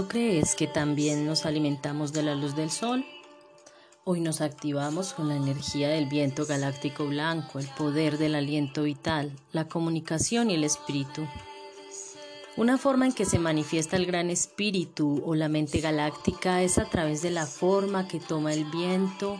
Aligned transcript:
¿Aún 0.00 0.06
no 0.06 0.12
crees 0.12 0.54
que 0.54 0.66
también 0.66 1.26
nos 1.26 1.44
alimentamos 1.44 2.14
de 2.14 2.22
la 2.22 2.34
luz 2.34 2.56
del 2.56 2.70
sol? 2.70 3.04
Hoy 4.04 4.22
nos 4.22 4.40
activamos 4.40 5.12
con 5.12 5.28
la 5.28 5.36
energía 5.36 5.90
del 5.90 6.06
viento 6.06 6.46
galáctico 6.46 7.04
blanco, 7.04 7.58
el 7.58 7.68
poder 7.68 8.16
del 8.16 8.34
aliento 8.34 8.84
vital, 8.84 9.30
la 9.52 9.68
comunicación 9.68 10.50
y 10.50 10.54
el 10.54 10.64
espíritu. 10.64 11.26
Una 12.56 12.78
forma 12.78 13.04
en 13.04 13.12
que 13.12 13.26
se 13.26 13.38
manifiesta 13.38 13.98
el 13.98 14.06
gran 14.06 14.30
espíritu 14.30 15.22
o 15.22 15.34
la 15.34 15.50
mente 15.50 15.80
galáctica 15.80 16.62
es 16.62 16.78
a 16.78 16.86
través 16.86 17.20
de 17.20 17.32
la 17.32 17.44
forma 17.44 18.08
que 18.08 18.20
toma 18.20 18.54
el 18.54 18.64
viento 18.64 19.38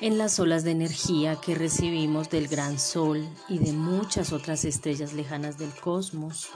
en 0.00 0.18
las 0.18 0.40
olas 0.40 0.64
de 0.64 0.72
energía 0.72 1.36
que 1.36 1.54
recibimos 1.54 2.28
del 2.28 2.48
gran 2.48 2.76
sol 2.76 3.24
y 3.48 3.58
de 3.58 3.72
muchas 3.72 4.32
otras 4.32 4.64
estrellas 4.64 5.12
lejanas 5.12 5.58
del 5.58 5.72
cosmos. 5.76 6.50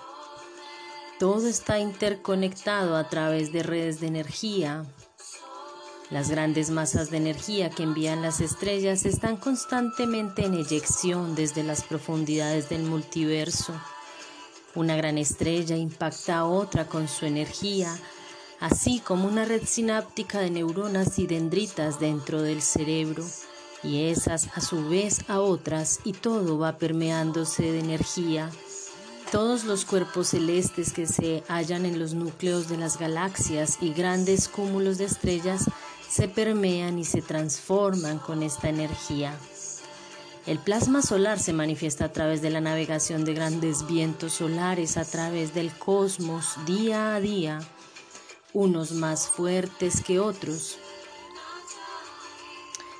Todo 1.18 1.46
está 1.46 1.78
interconectado 1.78 2.96
a 2.96 3.08
través 3.08 3.52
de 3.52 3.62
redes 3.62 4.00
de 4.00 4.08
energía. 4.08 4.84
Las 6.10 6.28
grandes 6.28 6.70
masas 6.70 7.08
de 7.10 7.18
energía 7.18 7.70
que 7.70 7.84
envían 7.84 8.20
las 8.20 8.40
estrellas 8.40 9.06
están 9.06 9.36
constantemente 9.36 10.44
en 10.44 10.54
eyección 10.54 11.36
desde 11.36 11.62
las 11.62 11.84
profundidades 11.84 12.68
del 12.68 12.82
multiverso. 12.82 13.72
Una 14.74 14.96
gran 14.96 15.16
estrella 15.16 15.76
impacta 15.76 16.38
a 16.38 16.46
otra 16.46 16.88
con 16.88 17.06
su 17.06 17.26
energía, 17.26 17.96
así 18.58 18.98
como 18.98 19.28
una 19.28 19.44
red 19.44 19.62
sináptica 19.64 20.40
de 20.40 20.50
neuronas 20.50 21.20
y 21.20 21.28
dendritas 21.28 22.00
dentro 22.00 22.42
del 22.42 22.60
cerebro, 22.60 23.24
y 23.84 24.08
esas 24.08 24.48
a 24.56 24.60
su 24.60 24.88
vez 24.88 25.20
a 25.28 25.38
otras, 25.38 26.00
y 26.02 26.12
todo 26.12 26.58
va 26.58 26.76
permeándose 26.76 27.62
de 27.70 27.78
energía 27.78 28.50
todos 29.34 29.64
los 29.64 29.84
cuerpos 29.84 30.28
celestes 30.28 30.92
que 30.92 31.08
se 31.08 31.42
hallan 31.48 31.86
en 31.86 31.98
los 31.98 32.14
núcleos 32.14 32.68
de 32.68 32.77
las 32.77 33.00
galaxias 33.00 33.78
y 33.80 33.92
grandes 33.92 34.46
cúmulos 34.46 34.96
de 34.96 35.06
estrellas 35.06 35.64
se 36.08 36.28
permean 36.28 37.00
y 37.00 37.04
se 37.04 37.20
transforman 37.20 38.20
con 38.20 38.44
esta 38.44 38.68
energía. 38.68 39.36
El 40.46 40.60
plasma 40.60 41.02
solar 41.02 41.40
se 41.40 41.52
manifiesta 41.52 42.05
a 42.05 42.12
través 42.12 42.42
de 42.42 42.50
la 42.50 42.60
navegación 42.60 43.24
de 43.24 43.34
grandes 43.34 43.88
vientos 43.88 44.34
solares 44.34 44.96
a 44.96 45.05
través 45.05 45.52
del 45.52 45.77
cosmos 45.77 46.55
día 46.64 47.16
a 47.16 47.20
día, 47.20 47.58
unos 48.52 48.92
más 48.92 49.27
fuertes 49.27 50.00
que 50.00 50.20
otros, 50.20 50.78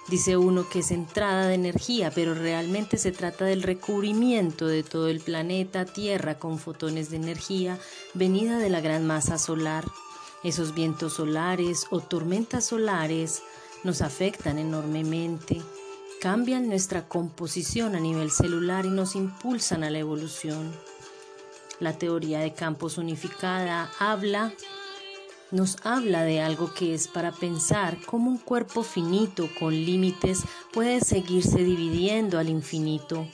Dice 0.09 0.37
uno 0.37 0.69
que 0.69 0.81
es 0.81 0.91
entrada 0.91 1.49
de 1.49 1.55
energía, 1.55 2.11
pero 2.15 2.35
realmente 2.35 2.99
se 2.99 3.11
trata 3.11 3.47
del 3.47 3.63
recubrimiento 3.63 4.67
de 4.67 4.83
todo 4.83 5.09
el 5.09 5.21
planeta 5.21 5.87
Tierra 5.87 6.39
con 6.39 6.59
fotones 6.59 7.11
de 7.11 7.17
energía 7.17 7.79
venida 8.13 8.59
de 8.59 8.69
la 8.69 8.83
gran 8.83 9.07
masa 9.07 9.39
solar. 9.39 9.87
Esos 10.43 10.75
vientos 10.75 11.15
solares 11.15 11.87
o 11.91 12.01
tormentas 12.01 12.67
solares 12.67 13.43
nos 13.83 14.03
afectan 14.03 14.59
enormemente, 14.59 15.63
cambian 16.21 16.69
nuestra 16.69 17.09
composición 17.09 17.95
a 17.95 18.01
nivel 18.01 18.31
celular 18.31 18.85
y 18.85 18.91
nos 18.91 19.17
impulsan 19.17 19.85
a 19.85 19.91
la 19.91 20.01
evolución. 20.01 20.71
La 21.81 21.97
teoría 21.97 22.41
de 22.41 22.53
campos 22.53 22.99
unificada 22.99 23.91
habla 23.99 24.53
nos 25.55 25.77
habla 25.85 26.25
de 26.25 26.43
algo 26.43 26.75
que 26.75 26.95
es 26.95 27.07
para 27.07 27.31
pensar 27.31 27.97
cómo 28.07 28.29
un 28.29 28.39
cuerpo 28.39 28.83
finito 28.83 29.49
con 29.59 29.73
límites 29.73 30.43
puede 30.73 31.01
seguirse 31.01 31.59
dividiendo 31.59 32.41
al 32.41 32.49
infinito. 32.49 33.27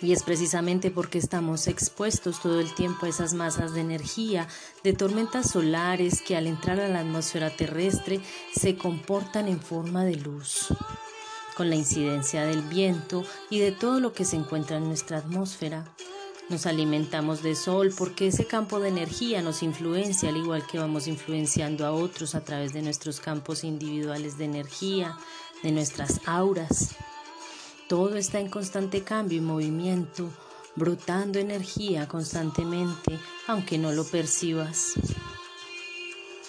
Y 0.00 0.12
es 0.12 0.22
precisamente 0.22 0.92
porque 0.92 1.18
estamos 1.18 1.66
expuestos 1.66 2.40
todo 2.40 2.60
el 2.60 2.72
tiempo 2.74 3.06
a 3.06 3.08
esas 3.08 3.34
masas 3.34 3.74
de 3.74 3.80
energía, 3.80 4.46
de 4.84 4.92
tormentas 4.92 5.50
solares 5.50 6.22
que 6.22 6.36
al 6.36 6.46
entrar 6.46 6.78
a 6.80 6.88
la 6.88 7.00
atmósfera 7.00 7.50
terrestre 7.50 8.20
se 8.54 8.76
comportan 8.76 9.48
en 9.48 9.60
forma 9.60 10.04
de 10.04 10.16
luz. 10.16 10.68
Con 11.56 11.68
la 11.68 11.76
incidencia 11.76 12.44
del 12.44 12.62
viento 12.62 13.24
y 13.50 13.58
de 13.58 13.72
todo 13.72 13.98
lo 13.98 14.12
que 14.12 14.24
se 14.24 14.36
encuentra 14.36 14.76
en 14.76 14.84
nuestra 14.84 15.18
atmósfera, 15.18 15.84
nos 16.52 16.66
alimentamos 16.66 17.42
de 17.42 17.54
sol 17.54 17.94
porque 17.96 18.26
ese 18.26 18.46
campo 18.46 18.78
de 18.78 18.88
energía 18.88 19.40
nos 19.40 19.62
influencia 19.62 20.28
al 20.28 20.36
igual 20.36 20.66
que 20.66 20.78
vamos 20.78 21.08
influenciando 21.08 21.86
a 21.86 21.92
otros 21.92 22.34
a 22.34 22.44
través 22.44 22.74
de 22.74 22.82
nuestros 22.82 23.20
campos 23.20 23.64
individuales 23.64 24.36
de 24.36 24.44
energía, 24.44 25.16
de 25.62 25.72
nuestras 25.72 26.20
auras. 26.26 26.94
Todo 27.88 28.16
está 28.16 28.38
en 28.38 28.50
constante 28.50 29.02
cambio 29.02 29.38
y 29.38 29.40
movimiento, 29.40 30.28
brotando 30.76 31.38
energía 31.38 32.06
constantemente, 32.06 33.18
aunque 33.46 33.78
no 33.78 33.90
lo 33.92 34.04
percibas. 34.04 34.92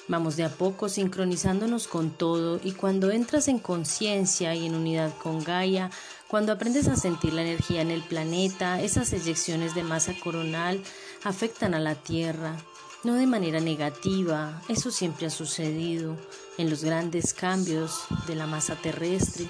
Vamos 0.10 0.36
de 0.36 0.44
a 0.44 0.50
poco 0.50 0.90
sincronizándonos 0.90 1.88
con 1.88 2.12
todo 2.12 2.60
y 2.62 2.74
cuando 2.74 3.10
entras 3.10 3.48
en 3.48 3.60
conciencia 3.60 4.54
y 4.54 4.66
en 4.66 4.76
unidad 4.76 5.14
con 5.18 5.42
Gaia, 5.42 5.92
cuando 6.34 6.52
aprendes 6.52 6.88
a 6.88 6.96
sentir 6.96 7.32
la 7.32 7.44
energía 7.44 7.82
en 7.82 7.92
el 7.92 8.02
planeta, 8.02 8.82
esas 8.82 9.14
eyecciones 9.14 9.76
de 9.76 9.84
masa 9.84 10.16
coronal 10.20 10.82
afectan 11.24 11.76
a 11.76 11.80
la 11.80 11.94
Tierra, 11.94 12.58
no 13.04 13.14
de 13.14 13.28
manera 13.28 13.60
negativa, 13.60 14.60
eso 14.68 14.90
siempre 14.90 15.28
ha 15.28 15.30
sucedido 15.30 16.18
en 16.58 16.72
los 16.72 16.84
grandes 16.84 17.36
cambios 17.36 18.06
de 18.26 18.34
la 18.34 18.48
masa 18.48 18.74
terrestre. 18.74 19.46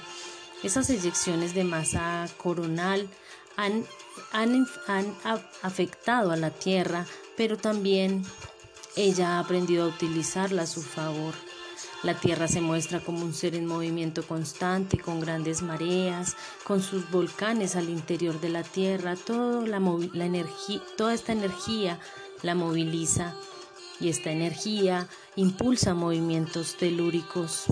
Esas 0.62 0.90
eyecciones 0.90 1.54
de 1.54 1.64
masa 1.64 2.28
coronal 2.36 3.08
han, 3.56 3.86
han, 4.34 4.68
han 4.88 5.16
afectado 5.62 6.32
a 6.34 6.36
la 6.36 6.50
Tierra, 6.50 7.06
pero 7.38 7.56
también 7.56 8.26
ella 8.98 9.38
ha 9.38 9.40
aprendido 9.40 9.86
a 9.86 9.88
utilizarla 9.88 10.64
a 10.64 10.68
su 10.68 10.82
favor. 10.82 11.34
La 12.04 12.20
Tierra 12.20 12.50
se 12.50 12.60
muestra 12.60 13.00
como 13.00 13.24
un 13.24 13.34
ser 13.34 13.56
en 13.56 13.66
movimiento 13.66 14.28
constante, 14.28 14.98
con 14.98 15.22
grandes 15.22 15.62
mareas, 15.62 16.36
con 16.66 16.82
sus 16.82 17.10
volcanes 17.10 17.78
al 17.78 17.90
interior 17.90 18.42
de 18.42 18.50
la 18.50 18.64
Tierra. 18.64 19.16
Todo 19.16 19.66
la, 19.66 19.80
toda 20.98 21.14
esta 21.14 21.32
energía 21.32 22.00
la 22.42 22.56
moviliza 22.56 23.36
y 24.02 24.10
esta 24.10 24.32
energía 24.32 25.08
impulsa 25.38 25.94
movimientos 25.94 26.76
telúricos. 26.76 27.68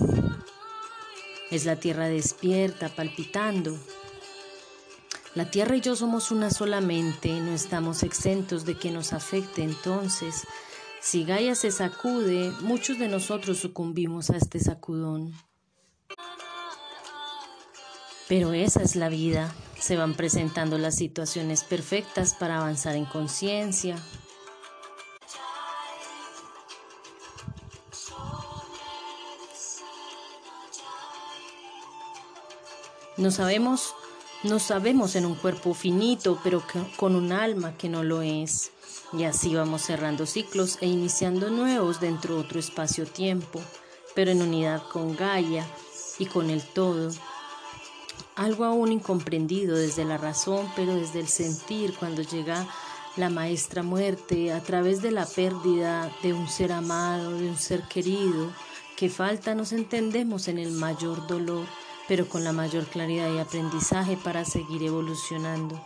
Es 1.50 1.66
la 1.66 1.76
Tierra 1.76 2.06
despierta, 2.06 2.88
palpitando. 2.88 3.76
La 5.34 5.50
Tierra 5.50 5.76
y 5.76 5.82
yo 5.82 5.94
somos 5.94 6.30
una 6.30 6.50
solamente, 6.50 7.38
no 7.40 7.52
estamos 7.52 8.02
exentos 8.02 8.64
de 8.64 8.78
que 8.78 8.90
nos 8.90 9.12
afecte 9.12 9.62
entonces 9.62 10.46
si 11.02 11.24
Gaia 11.24 11.56
se 11.56 11.72
sacude, 11.72 12.52
muchos 12.60 12.96
de 12.96 13.08
nosotros 13.08 13.58
sucumbimos 13.58 14.30
a 14.30 14.36
este 14.36 14.60
sacudón. 14.60 15.34
Pero 18.28 18.52
esa 18.52 18.82
es 18.82 18.94
la 18.94 19.08
vida. 19.08 19.52
Se 19.78 19.96
van 19.96 20.14
presentando 20.14 20.78
las 20.78 20.94
situaciones 20.94 21.64
perfectas 21.64 22.34
para 22.34 22.58
avanzar 22.58 22.94
en 22.94 23.04
conciencia. 23.04 23.96
No 33.16 33.32
sabemos, 33.32 33.94
no 34.44 34.60
sabemos 34.60 35.16
en 35.16 35.26
un 35.26 35.34
cuerpo 35.34 35.74
finito, 35.74 36.38
pero 36.44 36.62
con 36.96 37.16
un 37.16 37.32
alma 37.32 37.76
que 37.76 37.88
no 37.88 38.04
lo 38.04 38.22
es. 38.22 38.70
Y 39.12 39.24
así 39.24 39.54
vamos 39.54 39.82
cerrando 39.82 40.24
ciclos 40.26 40.78
e 40.80 40.86
iniciando 40.86 41.50
nuevos 41.50 42.00
dentro 42.00 42.34
de 42.34 42.40
otro 42.40 42.60
espacio-tiempo, 42.60 43.60
pero 44.14 44.30
en 44.30 44.40
unidad 44.40 44.82
con 44.90 45.14
Gaia 45.16 45.66
y 46.18 46.26
con 46.26 46.48
el 46.48 46.62
todo. 46.62 47.10
Algo 48.36 48.64
aún 48.64 48.92
incomprendido 48.92 49.76
desde 49.76 50.04
la 50.04 50.16
razón, 50.16 50.70
pero 50.74 50.94
desde 50.94 51.20
el 51.20 51.28
sentir 51.28 51.94
cuando 51.94 52.22
llega 52.22 52.66
la 53.16 53.28
maestra 53.28 53.82
muerte 53.82 54.52
a 54.52 54.62
través 54.62 55.02
de 55.02 55.10
la 55.10 55.26
pérdida 55.26 56.10
de 56.22 56.32
un 56.32 56.48
ser 56.48 56.72
amado, 56.72 57.36
de 57.36 57.50
un 57.50 57.58
ser 57.58 57.82
querido, 57.82 58.50
que 58.96 59.10
falta 59.10 59.54
nos 59.54 59.72
entendemos 59.72 60.48
en 60.48 60.58
el 60.58 60.70
mayor 60.72 61.26
dolor, 61.26 61.66
pero 62.08 62.26
con 62.26 62.44
la 62.44 62.52
mayor 62.52 62.84
claridad 62.86 63.30
y 63.30 63.38
aprendizaje 63.38 64.16
para 64.16 64.46
seguir 64.46 64.82
evolucionando. 64.82 65.78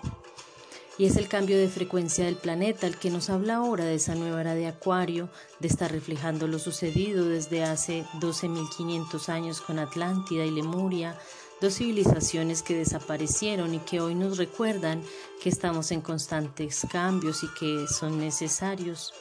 Y 0.99 1.05
es 1.05 1.17
el 1.17 1.29
cambio 1.29 1.59
de 1.59 1.69
frecuencia 1.69 2.25
del 2.25 2.37
planeta 2.37 2.87
el 2.87 2.97
que 2.97 3.11
nos 3.11 3.29
habla 3.29 3.57
ahora 3.57 3.85
de 3.85 3.97
esa 3.97 4.15
nueva 4.15 4.41
era 4.41 4.55
de 4.55 4.67
Acuario, 4.67 5.29
de 5.61 5.69
estar 5.69 5.93
reflejando 5.93 6.49
lo 6.49 6.59
sucedido 6.59 7.27
desde 7.27 7.65
hace 7.65 8.05
12.500 8.21 9.29
años 9.29 9.61
con 9.61 9.79
Atlántida 9.79 10.47
y 10.47 10.51
Lemuria, 10.51 11.19
dos 11.61 11.75
civilizaciones 11.75 12.63
que 12.63 12.77
desaparecieron 12.77 13.75
y 13.75 13.79
que 13.81 14.01
hoy 14.01 14.15
nos 14.15 14.39
recuerdan 14.39 15.03
que 15.43 15.51
estamos 15.51 15.91
en 15.91 16.01
constantes 16.01 16.87
cambios 16.91 17.43
y 17.43 17.49
que 17.59 17.87
son 17.89 18.19
necesarios. 18.19 19.13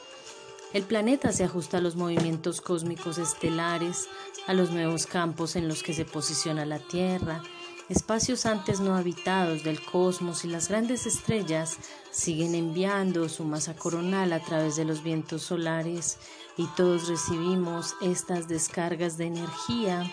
El 0.72 0.82
planeta 0.82 1.30
se 1.32 1.44
ajusta 1.44 1.78
a 1.78 1.80
los 1.82 1.94
movimientos 1.94 2.62
cósmicos 2.62 3.18
estelares, 3.18 4.08
a 4.46 4.54
los 4.54 4.70
nuevos 4.70 5.06
campos 5.06 5.56
en 5.56 5.68
los 5.68 5.82
que 5.82 5.92
se 5.94 6.04
posiciona 6.04 6.64
la 6.64 6.78
Tierra, 6.78 7.42
espacios 7.88 8.46
antes 8.46 8.80
no 8.80 8.96
habitados 8.96 9.62
del 9.62 9.80
cosmos 9.84 10.44
y 10.44 10.48
las 10.48 10.68
grandes 10.68 11.06
estrellas 11.06 11.78
siguen 12.10 12.54
enviando 12.54 13.28
su 13.28 13.44
masa 13.44 13.74
coronal 13.76 14.32
a 14.32 14.40
través 14.40 14.76
de 14.76 14.84
los 14.84 15.02
vientos 15.02 15.42
solares 15.42 16.18
y 16.56 16.66
todos 16.76 17.08
recibimos 17.08 17.94
estas 18.00 18.48
descargas 18.48 19.16
de 19.18 19.26
energía 19.26 20.10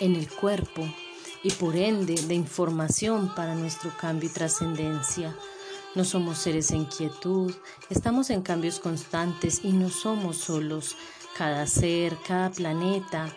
en 0.00 0.14
el 0.14 0.30
cuerpo 0.30 0.86
y 1.42 1.50
por 1.52 1.76
ende 1.76 2.14
de 2.14 2.34
información 2.34 3.34
para 3.34 3.54
nuestro 3.54 3.90
cambio 3.96 4.28
y 4.28 4.32
trascendencia. 4.32 5.36
No 5.94 6.04
somos 6.04 6.38
seres 6.38 6.70
en 6.70 6.84
quietud, 6.84 7.54
estamos 7.90 8.30
en 8.30 8.42
cambios 8.42 8.78
constantes 8.78 9.60
y 9.64 9.72
no 9.72 9.88
somos 9.88 10.36
solos. 10.36 10.96
Cada 11.36 11.66
ser, 11.66 12.16
cada 12.26 12.50
planeta, 12.50 13.32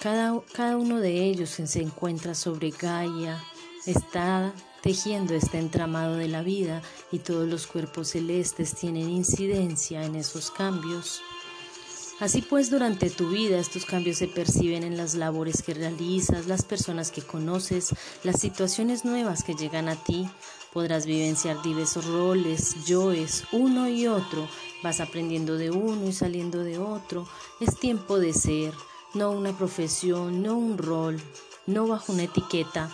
cada, 0.00 0.40
cada 0.52 0.76
uno 0.76 0.98
de 0.98 1.24
ellos 1.24 1.50
se 1.50 1.82
encuentra 1.82 2.34
sobre 2.34 2.70
Gaia, 2.70 3.42
está 3.86 4.52
tejiendo 4.82 5.34
este 5.34 5.58
entramado 5.58 6.16
de 6.16 6.28
la 6.28 6.42
vida 6.42 6.82
y 7.12 7.18
todos 7.18 7.48
los 7.48 7.66
cuerpos 7.66 8.08
celestes 8.08 8.74
tienen 8.74 9.10
incidencia 9.10 10.04
en 10.04 10.16
esos 10.16 10.50
cambios. 10.50 11.20
Así 12.20 12.42
pues, 12.42 12.70
durante 12.70 13.08
tu 13.08 13.30
vida 13.30 13.58
estos 13.58 13.86
cambios 13.86 14.18
se 14.18 14.28
perciben 14.28 14.82
en 14.82 14.98
las 14.98 15.14
labores 15.14 15.62
que 15.62 15.72
realizas, 15.72 16.46
las 16.46 16.62
personas 16.62 17.10
que 17.10 17.22
conoces, 17.22 17.94
las 18.24 18.38
situaciones 18.38 19.06
nuevas 19.06 19.42
que 19.42 19.54
llegan 19.54 19.88
a 19.88 19.96
ti. 19.96 20.28
Podrás 20.70 21.06
vivenciar 21.06 21.62
diversos 21.62 22.04
roles, 22.04 22.84
yoes, 22.84 23.44
uno 23.52 23.88
y 23.88 24.06
otro. 24.06 24.46
Vas 24.82 25.00
aprendiendo 25.00 25.56
de 25.56 25.70
uno 25.70 26.08
y 26.08 26.12
saliendo 26.12 26.62
de 26.62 26.78
otro. 26.78 27.26
Es 27.58 27.78
tiempo 27.78 28.18
de 28.18 28.34
ser, 28.34 28.74
no 29.14 29.32
una 29.32 29.56
profesión, 29.56 30.42
no 30.42 30.56
un 30.56 30.78
rol, 30.78 31.20
no 31.66 31.86
bajo 31.86 32.12
una 32.12 32.24
etiqueta. 32.24 32.90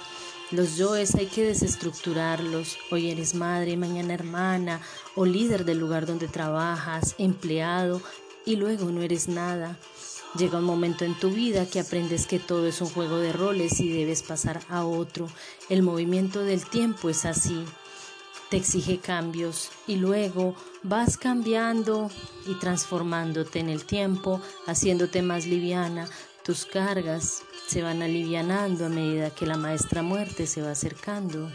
Los 0.50 0.76
yoes 0.76 1.14
hay 1.14 1.26
que 1.26 1.44
desestructurarlos. 1.44 2.78
Hoy 2.90 3.10
eres 3.10 3.34
madre, 3.34 3.76
mañana 3.76 4.14
hermana 4.14 4.80
o 5.14 5.24
líder 5.26 5.64
del 5.64 5.78
lugar 5.78 6.06
donde 6.06 6.28
trabajas, 6.28 7.14
empleado 7.18 8.00
y 8.44 8.56
luego 8.56 8.90
no 8.90 9.02
eres 9.02 9.28
nada. 9.28 9.76
Llega 10.38 10.58
un 10.58 10.64
momento 10.64 11.04
en 11.04 11.18
tu 11.18 11.30
vida 11.30 11.66
que 11.66 11.80
aprendes 11.80 12.26
que 12.26 12.38
todo 12.38 12.66
es 12.66 12.80
un 12.80 12.88
juego 12.88 13.18
de 13.18 13.32
roles 13.32 13.80
y 13.80 13.90
debes 13.90 14.22
pasar 14.22 14.60
a 14.68 14.84
otro. 14.84 15.28
El 15.68 15.82
movimiento 15.82 16.40
del 16.40 16.64
tiempo 16.64 17.08
es 17.08 17.24
así 17.24 17.64
te 18.50 18.56
exige 18.56 18.98
cambios 18.98 19.70
y 19.86 19.96
luego 19.96 20.54
vas 20.82 21.16
cambiando 21.16 22.10
y 22.46 22.54
transformándote 22.54 23.58
en 23.58 23.68
el 23.68 23.84
tiempo, 23.84 24.40
haciéndote 24.66 25.22
más 25.22 25.46
liviana. 25.46 26.08
Tus 26.44 26.64
cargas 26.64 27.42
se 27.66 27.82
van 27.82 28.02
alivianando 28.02 28.86
a 28.86 28.88
medida 28.88 29.30
que 29.30 29.46
la 29.46 29.56
maestra 29.56 30.02
muerte 30.02 30.46
se 30.46 30.62
va 30.62 30.70
acercando. 30.70 31.50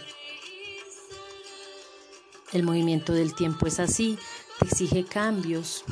El 2.52 2.64
movimiento 2.64 3.14
del 3.14 3.34
tiempo 3.34 3.66
es 3.68 3.80
así, 3.80 4.18
te 4.60 4.66
exige 4.66 5.06
cambios, 5.06 5.86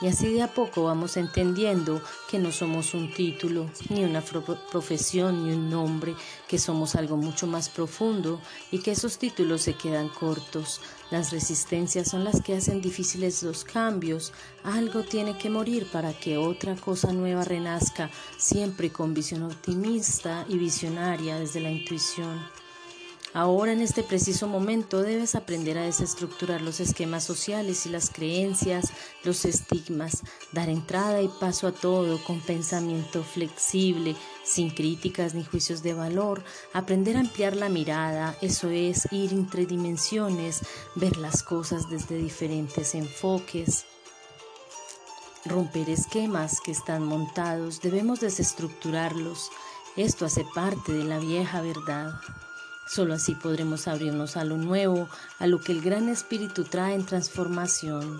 y 0.00 0.06
así 0.06 0.32
de 0.32 0.42
a 0.42 0.54
poco 0.54 0.84
vamos 0.84 1.16
entendiendo 1.16 2.00
que 2.30 2.38
no 2.38 2.52
somos 2.52 2.94
un 2.94 3.12
título, 3.12 3.68
ni 3.88 4.04
una 4.04 4.22
profesión, 4.22 5.44
ni 5.44 5.52
un 5.52 5.70
nombre, 5.70 6.14
que 6.46 6.58
somos 6.58 6.94
algo 6.94 7.16
mucho 7.16 7.46
más 7.46 7.68
profundo 7.68 8.40
y 8.70 8.78
que 8.78 8.92
esos 8.92 9.18
títulos 9.18 9.62
se 9.62 9.74
quedan 9.74 10.08
cortos. 10.08 10.80
Las 11.10 11.32
resistencias 11.32 12.08
son 12.08 12.22
las 12.22 12.42
que 12.42 12.54
hacen 12.54 12.80
difíciles 12.80 13.42
los 13.42 13.64
cambios. 13.64 14.32
Algo 14.62 15.02
tiene 15.02 15.36
que 15.36 15.50
morir 15.50 15.88
para 15.90 16.12
que 16.12 16.38
otra 16.38 16.76
cosa 16.76 17.12
nueva 17.12 17.44
renazca, 17.44 18.10
siempre 18.36 18.92
con 18.92 19.14
visión 19.14 19.42
optimista 19.42 20.44
y 20.48 20.58
visionaria 20.58 21.38
desde 21.38 21.60
la 21.60 21.70
intuición. 21.70 22.38
Ahora 23.34 23.72
en 23.72 23.82
este 23.82 24.02
preciso 24.02 24.48
momento 24.48 25.02
debes 25.02 25.34
aprender 25.34 25.76
a 25.76 25.82
desestructurar 25.82 26.62
los 26.62 26.80
esquemas 26.80 27.24
sociales 27.24 27.84
y 27.84 27.90
las 27.90 28.08
creencias, 28.08 28.90
los 29.22 29.44
estigmas, 29.44 30.22
dar 30.52 30.70
entrada 30.70 31.20
y 31.20 31.28
paso 31.28 31.66
a 31.66 31.72
todo 31.72 32.24
con 32.24 32.40
pensamiento 32.40 33.22
flexible, 33.22 34.16
sin 34.44 34.70
críticas 34.70 35.34
ni 35.34 35.44
juicios 35.44 35.82
de 35.82 35.92
valor, 35.92 36.42
aprender 36.72 37.18
a 37.18 37.20
ampliar 37.20 37.54
la 37.54 37.68
mirada, 37.68 38.34
eso 38.40 38.70
es 38.70 39.06
ir 39.12 39.32
entre 39.32 39.66
dimensiones, 39.66 40.60
ver 40.94 41.18
las 41.18 41.42
cosas 41.42 41.90
desde 41.90 42.16
diferentes 42.16 42.94
enfoques. 42.94 43.84
Romper 45.44 45.90
esquemas 45.90 46.60
que 46.60 46.72
están 46.72 47.04
montados, 47.04 47.80
debemos 47.82 48.20
desestructurarlos. 48.20 49.50
Esto 49.96 50.24
hace 50.24 50.46
parte 50.54 50.92
de 50.92 51.04
la 51.04 51.18
vieja 51.18 51.60
verdad. 51.60 52.14
Solo 52.88 53.14
así 53.14 53.34
podremos 53.34 53.86
abrirnos 53.86 54.36
a 54.36 54.44
lo 54.44 54.56
nuevo, 54.56 55.08
a 55.38 55.46
lo 55.46 55.60
que 55.60 55.72
el 55.72 55.82
Gran 55.82 56.08
Espíritu 56.08 56.64
trae 56.64 56.94
en 56.94 57.04
transformación. 57.04 58.18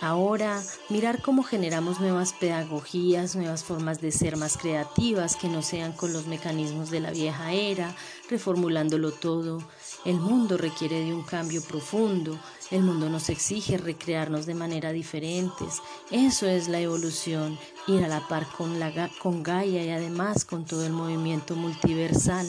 Ahora, 0.00 0.60
mirar 0.90 1.22
cómo 1.22 1.44
generamos 1.44 2.00
nuevas 2.00 2.32
pedagogías, 2.32 3.36
nuevas 3.36 3.62
formas 3.62 4.00
de 4.00 4.10
ser 4.10 4.36
más 4.36 4.58
creativas 4.58 5.36
que 5.36 5.48
no 5.48 5.62
sean 5.62 5.92
con 5.92 6.12
los 6.12 6.26
mecanismos 6.26 6.90
de 6.90 7.00
la 7.00 7.10
vieja 7.10 7.52
era, 7.52 7.94
reformulándolo 8.28 9.12
todo. 9.12 9.62
El 10.04 10.16
mundo 10.16 10.58
requiere 10.58 11.00
de 11.00 11.14
un 11.14 11.22
cambio 11.22 11.62
profundo, 11.62 12.38
el 12.70 12.82
mundo 12.82 13.08
nos 13.08 13.30
exige 13.30 13.78
recrearnos 13.78 14.46
de 14.46 14.54
manera 14.54 14.90
diferentes. 14.90 15.80
Eso 16.10 16.48
es 16.48 16.68
la 16.68 16.80
evolución, 16.80 17.56
ir 17.86 18.04
a 18.04 18.08
la 18.08 18.26
par 18.26 18.46
con, 18.58 18.78
con 19.22 19.42
Gaia 19.42 19.84
y 19.84 19.90
además 19.90 20.44
con 20.44 20.64
todo 20.64 20.84
el 20.84 20.92
movimiento 20.92 21.54
multiversal. 21.54 22.46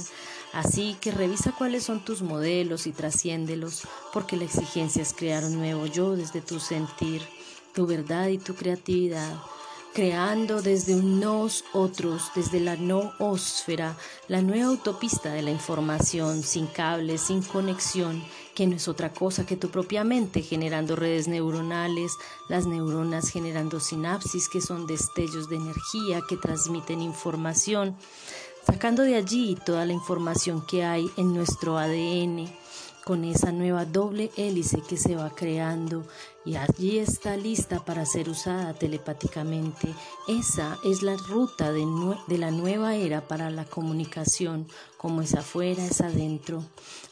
Así 0.55 0.95
que 1.01 1.11
revisa 1.11 1.51
cuáles 1.51 1.83
son 1.83 1.99
tus 1.99 2.21
modelos 2.21 2.87
y 2.87 2.93
trasciéndelos, 2.93 3.81
porque 4.13 4.37
la 4.37 4.45
exigencia 4.45 5.01
es 5.01 5.13
crear 5.13 5.43
un 5.43 5.57
nuevo 5.57 5.85
yo 5.85 6.15
desde 6.15 6.39
tu 6.39 6.61
sentir, 6.61 7.21
tu 7.73 7.85
verdad 7.85 8.29
y 8.29 8.37
tu 8.37 8.55
creatividad, 8.55 9.35
creando 9.93 10.61
desde 10.61 10.95
un 10.95 11.21
otros, 11.73 12.31
desde 12.35 12.61
la 12.61 12.77
no 12.77 13.11
ósfera, 13.19 13.97
la 14.29 14.41
nueva 14.41 14.67
autopista 14.67 15.33
de 15.33 15.41
la 15.41 15.51
información, 15.51 16.41
sin 16.41 16.67
cables, 16.67 17.19
sin 17.19 17.41
conexión, 17.41 18.23
que 18.55 18.65
no 18.65 18.77
es 18.77 18.87
otra 18.87 19.11
cosa 19.11 19.45
que 19.45 19.57
tu 19.57 19.69
propia 19.69 20.05
mente 20.05 20.41
generando 20.41 20.95
redes 20.95 21.27
neuronales, 21.27 22.13
las 22.47 22.65
neuronas 22.65 23.29
generando 23.29 23.81
sinapsis 23.81 24.47
que 24.47 24.61
son 24.61 24.87
destellos 24.87 25.49
de 25.49 25.57
energía 25.57 26.21
que 26.29 26.37
transmiten 26.37 27.01
información 27.01 27.97
sacando 28.65 29.03
de 29.03 29.15
allí 29.15 29.55
toda 29.65 29.85
la 29.85 29.93
información 29.93 30.65
que 30.65 30.83
hay 30.83 31.09
en 31.17 31.33
nuestro 31.33 31.77
ADN 31.77 32.47
con 33.05 33.23
esa 33.23 33.51
nueva 33.51 33.85
doble 33.85 34.31
hélice 34.35 34.81
que 34.81 34.97
se 34.97 35.15
va 35.15 35.29
creando 35.29 36.07
y 36.43 36.55
allí 36.55 36.97
está 36.97 37.37
lista 37.37 37.85
para 37.85 38.03
ser 38.03 38.29
usada 38.29 38.73
telepáticamente. 38.73 39.93
Esa 40.27 40.79
es 40.83 41.03
la 41.03 41.15
ruta 41.15 41.71
de, 41.71 41.85
de, 42.27 42.37
la 42.39 42.49
nueva 42.49 42.95
era 42.95 43.27
para 43.27 43.51
la 43.51 43.63
comunicación, 43.65 44.67
como 44.97 45.21
es 45.21 45.35
afuera, 45.35 45.85
es 45.85 46.01
adentro. 46.01 46.63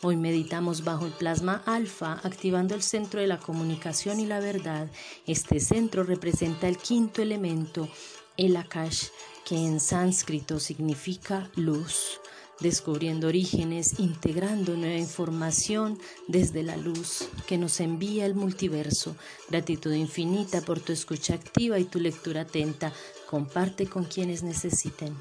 Hoy 0.01 0.15
meditamos 0.17 0.83
bajo 0.83 1.05
el 1.05 1.11
plasma 1.11 1.61
alfa, 1.67 2.19
activando 2.23 2.73
el 2.73 2.81
centro 2.81 3.21
de 3.21 3.27
la 3.27 3.37
comunicación 3.37 4.19
y 4.19 4.25
la 4.25 4.39
verdad. 4.39 4.87
Este 5.27 5.59
centro 5.59 6.03
representa 6.03 6.67
el 6.67 6.77
quinto 6.77 7.21
elemento, 7.21 7.87
el 8.35 8.57
Akash 8.57 9.09
que 9.45 9.55
en 9.55 9.79
sánscrito 9.79 10.59
significa 10.59 11.49
luz, 11.55 12.19
descubriendo 12.59 13.27
orígenes, 13.27 13.99
integrando 13.99 14.75
nueva 14.75 14.97
información 14.97 15.99
desde 16.27 16.63
la 16.63 16.77
luz 16.77 17.27
que 17.47 17.57
nos 17.57 17.79
envía 17.79 18.25
el 18.25 18.35
multiverso. 18.35 19.15
Gratitud 19.49 19.93
infinita 19.93 20.61
por 20.61 20.79
tu 20.79 20.93
escucha 20.93 21.33
activa 21.33 21.79
y 21.79 21.85
tu 21.85 21.99
lectura 21.99 22.41
atenta. 22.41 22.93
Comparte 23.29 23.87
con 23.87 24.05
quienes 24.05 24.43
necesiten. 24.43 25.15